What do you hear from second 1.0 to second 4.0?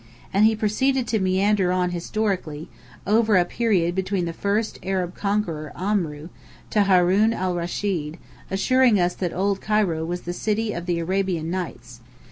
to meander on historically, over a period